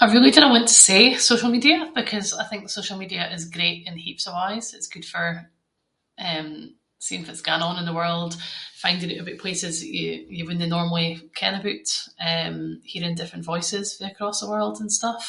I 0.00 0.12
really 0.12 0.30
dinna 0.30 0.48
want 0.48 0.68
to 0.68 0.74
say 0.74 1.14
social 1.14 1.50
media, 1.50 1.90
because 1.94 2.34
I 2.34 2.44
think 2.44 2.68
social 2.68 2.98
media 2.98 3.30
is 3.32 3.48
great 3.50 3.86
in 3.90 3.94
heaps 4.04 4.26
of 4.28 4.34
ways. 4.46 4.66
It’s 4.76 4.88
good 4.94 5.04
for, 5.12 5.26
eh, 6.24 6.46
seeing 7.06 7.24
fitt’s 7.26 7.42
going 7.48 7.62
on 7.68 7.78
in 7.80 7.84
the 7.88 7.94
world, 8.02 8.32
finding 8.84 9.10
oot 9.12 9.20
aboot 9.22 9.40
places 9.44 9.74
that 9.80 9.88
you- 9.98 10.24
you 10.36 10.42
wouldnae 10.46 10.68
normally 10.76 11.08
ken 11.38 11.54
aboot, 11.60 11.88
eh 12.28 12.52
hearing 12.92 13.14
different 13.16 13.44
voices 13.52 13.86
fae 13.98 14.10
across 14.12 14.38
the 14.40 14.50
world 14.52 14.76
and 14.80 14.92
stuff, 15.00 15.22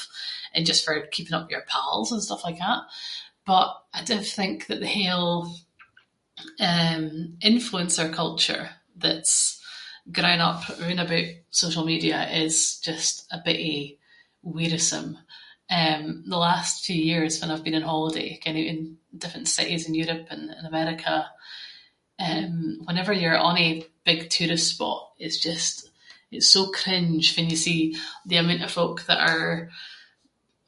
and 0.54 0.66
just 0.70 0.82
for 0.86 0.94
keeping 1.16 1.34
up 1.36 1.44
with 1.44 1.52
your 1.56 1.66
pals 1.74 2.10
and 2.12 2.24
stuff 2.28 2.44
like 2.48 2.58
that. 2.66 2.82
But, 3.52 3.68
I 3.98 4.04
div 4.10 4.24
think 4.40 4.58
that 4.68 4.80
the 4.84 4.88
whole, 4.98 5.40
eh, 6.68 6.98
influencer 7.50 8.08
culture 8.22 8.68
that’s 9.02 9.36
grown 10.18 10.42
up 10.50 10.60
roond 10.82 11.02
aboot 11.04 11.30
social 11.64 11.86
media 11.92 12.20
is 12.46 12.56
just 12.90 13.14
a 13.32 13.38
bittie 13.46 13.88
wearisome. 14.56 15.12
Eh 15.78 16.00
the 16.34 16.38
last 16.50 16.74
few 16.88 16.96
years 17.12 17.34
fann 17.40 17.50
I’ve 17.54 17.64
been 17.68 17.76
on 17.76 17.82
holiday, 17.94 18.30
ken 18.44 18.56
oot 18.62 18.68
in 18.74 18.82
different 19.24 19.48
cities 19.58 19.84
in 19.88 19.96
Europe 20.02 20.28
and 20.34 20.44
in 20.60 20.66
America, 20.72 21.16
eh 22.28 22.46
whenever 22.86 23.12
you’re 23.14 23.36
in 23.36 23.42
ony 23.50 23.70
big 24.10 24.20
tourist 24.36 24.68
spot 24.74 25.02
it’s 25.24 25.38
just- 25.48 25.84
it’s 26.36 26.48
so 26.56 26.62
cringe 26.80 27.26
fann 27.36 27.50
you 27.50 27.56
see 27.68 27.82
the 28.30 28.36
amount 28.42 28.62
of 28.66 28.72
folk 28.80 28.98
that 29.10 29.18
are 29.32 29.54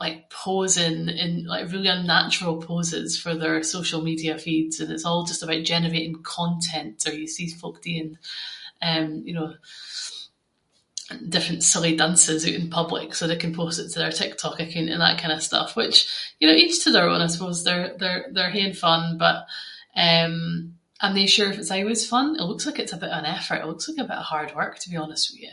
like 0.06 0.20
posing 0.46 0.98
in 1.24 1.32
like 1.54 1.66
really 1.74 1.88
unnatural 1.96 2.56
poses 2.72 3.10
for 3.24 3.34
their 3.36 3.58
social 3.76 4.02
media 4.10 4.34
feeds. 4.46 4.76
And 4.80 4.90
it’s 4.94 5.06
all 5.10 5.24
just 5.32 5.42
about 5.44 5.64
generating 5.74 6.16
content, 6.40 6.92
so 7.02 7.08
you 7.22 7.28
see 7.36 7.48
folk 7.64 7.78
doing, 7.88 8.10
eh, 8.88 9.08
you 9.28 9.34
know, 9.38 9.50
different 11.36 11.62
silly 11.72 11.94
dances 12.02 12.42
oot 12.48 12.54
in 12.62 12.70
public 12.80 13.10
so 13.16 13.24
they 13.26 13.38
can 13.44 13.56
post 13.62 13.78
it 13.82 13.90
to 13.94 14.00
their 14.02 14.12
TikTok 14.20 14.56
account 14.66 14.90
and 14.92 15.02
that 15.04 15.18
kind 15.22 15.32
of 15.36 15.42
stuff. 15.50 15.70
Which 15.80 15.98
you 16.40 16.46
know 16.48 16.54
each 16.64 16.78
to 16.84 16.90
their 16.92 17.10
own 17.12 17.22
I 17.22 17.28
suppose, 17.36 17.58
they’re- 17.64 17.96
they’re 18.36 18.52
haeing 18.56 18.74
fun, 18.86 19.04
but 19.26 19.38
eh 20.04 20.26
I’m 20.26 20.78
no 21.20 21.26
sure 21.36 21.50
if 21.52 21.58
it’s 21.62 21.72
aieways 21.76 22.08
fun. 22.14 22.28
It 22.40 22.44
looks 22.50 22.66
like 22.68 22.78
it’s 22.82 22.94
a 22.94 22.98
bit 23.02 23.10
of 23.16 23.20
an 23.22 23.26
effort. 23.38 23.62
It 23.64 23.66
looks 23.70 23.88
like 23.88 24.10
hard 24.32 24.52
work 24.60 24.76
to 24.80 24.90
be 24.92 24.98
honest 25.04 25.28
with 25.32 25.42
you. 25.46 25.52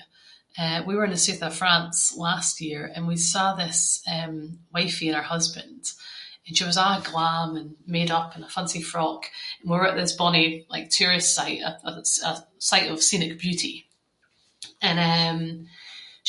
Eh 0.64 0.80
we 0.86 0.94
were 0.96 1.04
in 1.08 1.12
the 1.12 1.16
sooth 1.26 1.40
of 1.46 1.54
France 1.60 2.00
last 2.28 2.54
year, 2.66 2.82
and 2.94 3.02
we 3.12 3.16
saw 3.32 3.46
this 3.54 3.80
eh 4.14 4.26
wifey 4.74 5.06
and 5.08 5.16
her 5.16 5.22
husband, 5.36 5.82
and 6.48 6.52
she 6.58 6.64
was 6.70 6.76
a’ 6.84 6.88
glam 7.08 7.50
and 7.58 7.68
made 7.96 8.10
up 8.18 8.30
in 8.36 8.42
a 8.44 8.48
fancy 8.56 8.82
frock, 8.92 9.22
and 9.60 9.66
we 9.70 9.76
were 9.78 9.88
at 9.90 9.96
this 10.00 10.14
bonnie 10.20 10.52
tourist 10.96 11.30
site- 11.36 11.62
[inc] 11.62 11.62
a 12.28 12.32
site 12.70 12.90
of 12.92 13.02
scenic 13.08 13.32
beauty, 13.44 13.76
and 14.88 14.98
eh 15.12 15.42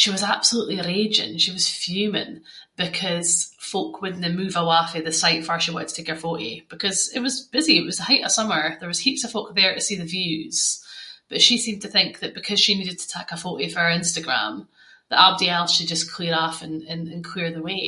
she 0.02 0.09
was 0.16 0.23
absolutely 0.35 0.80
raging, 0.94 1.33
she 1.44 1.52
was 1.58 1.69
fuming 1.83 2.33
because 2.83 3.31
folk 3.71 3.94
wouldnae 4.02 4.33
move 4.41 4.55
awa 4.61 4.80
fae 4.91 5.02
the 5.05 5.11
site 5.21 5.44
farr 5.45 5.61
she 5.61 5.69
wanted 5.73 5.89
to 5.91 5.95
take 5.97 6.08
her 6.08 6.16
photo, 6.25 6.52
because 6.73 6.99
it 7.09 7.19
was 7.25 7.35
busy, 7.58 7.75
it 7.77 7.85
was 7.89 7.97
the 7.99 8.03
height 8.09 8.23
of 8.25 8.31
summer, 8.39 8.63
there 8.80 8.88
was 8.94 8.99
heaps 9.05 9.23
of 9.23 9.31
folk 9.35 9.49
there 9.55 9.73
to 9.75 9.81
see 9.88 9.95
the 9.99 10.03
views, 10.17 10.59
but 11.30 11.41
she 11.45 11.55
seemed 11.58 11.81
to 11.83 11.88
think 11.95 12.11
that 12.19 12.35
because 12.39 12.59
she 12.61 12.75
needed 12.80 12.99
to 12.99 13.08
tak 13.16 13.30
a 13.31 13.38
photo 13.44 13.66
for 13.71 13.80
Instagram 14.02 14.53
that 15.09 15.17
abody 15.25 15.49
else 15.58 15.71
should 15.75 15.88
just 15.94 16.11
clear 16.16 16.35
off 16.45 16.58
and- 16.66 16.83
and- 16.91 17.08
and 17.13 17.25
clear 17.31 17.49
the 17.52 17.63
way. 17.69 17.85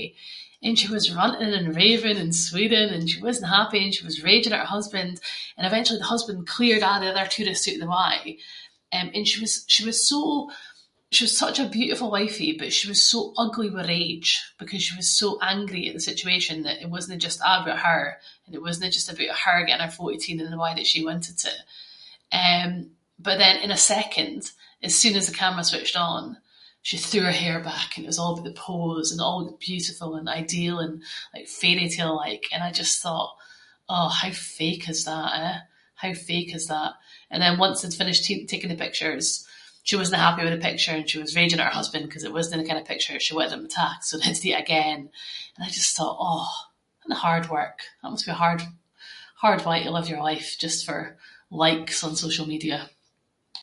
And 0.64 0.76
she 0.80 0.88
was 0.94 1.12
ranting 1.18 1.54
and 1.60 1.76
raving 1.84 2.18
and 2.24 2.36
swearing, 2.46 2.90
and 2.96 3.06
she 3.10 3.20
wasnae 3.26 3.48
happy, 3.58 3.82
and 3.84 3.94
she 3.96 4.04
was 4.08 4.24
raging 4.30 4.54
at 4.54 4.60
her 4.60 4.66
husband. 4.78 5.14
And 5.56 5.66
eventually 5.68 6.00
the 6.02 6.06
husband 6.16 6.48
cleared 6.54 6.82
a’ 6.88 6.92
the 7.00 7.12
other 7.12 7.28
tourists 7.28 7.68
oot 7.68 7.76
of 7.78 7.82
the 7.84 7.88
way, 7.98 8.18
eh 8.96 9.10
and 9.16 9.26
she 9.30 9.40
was- 9.44 9.64
she 9.74 9.84
was 9.90 10.00
so- 10.12 10.48
she 11.16 11.24
was 11.26 11.38
such 11.44 11.58
a 11.62 11.70
beautiful 11.78 12.10
wifey, 12.10 12.26
but 12.26 12.26
she 12.26 12.26
was 12.26 12.36
so 12.36 12.39
ugly 13.38 13.70
with 13.70 13.88
rage, 13.88 14.40
because 14.60 14.82
she 14.82 14.96
was 14.96 15.08
so 15.08 15.38
angry 15.42 15.88
at 15.88 15.94
the 15.94 16.00
situation 16.00 16.64
that 16.64 16.82
it 16.82 16.90
wasnae 16.90 17.18
just 17.18 17.40
a' 17.42 17.62
aboot 17.62 17.78
her, 17.78 18.18
and 18.46 18.56
it 18.56 18.62
wasnae 18.62 18.92
just 18.92 19.10
aboot 19.12 19.30
her 19.32 19.66
getting 19.66 19.86
her 19.86 19.92
photo 19.92 20.18
taken 20.18 20.40
in 20.46 20.52
the 20.52 20.58
way 20.58 20.74
that 20.76 20.86
she 20.86 21.06
wanted 21.06 21.38
to. 21.38 21.50
Eh, 22.32 22.82
but 23.20 23.38
then 23.40 23.58
in 23.62 23.72
a 23.72 23.78
second, 23.78 24.52
as 24.84 24.96
soon 24.96 25.16
as 25.16 25.28
the 25.28 25.34
camera 25.34 25.64
switched 25.64 25.96
on, 25.96 26.38
she 26.82 26.98
threw 26.98 27.22
her 27.22 27.32
hair 27.32 27.60
back 27.62 27.96
and 27.98 28.06
it 28.06 28.12
was 28.12 28.20
a’ 28.20 28.26
aboot 28.26 28.44
the 28.44 28.54
pose, 28.66 29.12
and 29.12 29.22
a’ 29.22 29.24
of 29.40 29.48
the 29.48 29.66
beautiful 29.70 30.12
and 30.16 30.28
ideal 30.42 30.76
and 30.86 30.94
fairytale-like, 31.60 32.46
and 32.52 32.62
I 32.68 32.72
just 32.82 32.96
thought 33.04 33.32
“Oh 33.96 34.10
how 34.22 34.32
fake 34.60 34.86
is 34.94 35.02
that 35.10 35.30
eh? 35.46 35.58
How 36.04 36.12
fake 36.30 36.52
is 36.60 36.66
that?” 36.74 36.92
And 37.32 37.40
then 37.42 37.64
once 37.66 37.78
they’d 37.80 38.00
finished 38.02 38.24
taking 38.52 38.72
the 38.72 38.84
picture 38.86 39.12
it 39.14 39.20
was- 39.22 39.40
she 39.88 39.98
wasnae 40.00 40.26
happy 40.28 40.44
with 40.44 40.56
the 40.56 40.68
picture 40.70 40.96
and 40.98 41.10
she 41.10 41.22
was 41.24 41.36
raging 41.40 41.60
at 41.62 41.70
her 41.70 41.80
husband 41.80 42.06
‘cause 42.12 42.26
it 42.26 42.36
wasnae 42.36 42.60
the 42.60 42.68
kind 42.68 42.80
of 42.82 42.92
picture 42.92 43.14
that 43.14 43.26
she 43.26 43.36
wanted 43.38 43.54
him 43.54 43.64
to 43.66 43.74
tak, 43.80 43.98
so 44.04 44.14
they 44.14 44.28
had 44.28 44.38
to 44.40 44.42
do 44.46 44.52
it 44.56 44.64
again. 44.66 45.02
And 45.54 45.62
I 45.66 45.70
just 45.80 45.96
thought 45.96 46.20
“Oh 46.30 46.50
what 47.06 47.24
hard 47.26 47.46
work”. 47.58 47.78
Must 48.04 48.28
be 48.28 48.36
a 48.38 48.44
hard- 48.46 48.68
a 49.38 49.40
hard 49.46 49.62
way 49.68 49.78
to 49.84 49.92
live 49.96 50.12
your 50.12 50.24
life, 50.32 50.50
just 50.66 50.80
for 50.88 51.00
likes 51.66 52.04
on 52.06 52.22
social 52.26 52.48
media. 52.54 52.80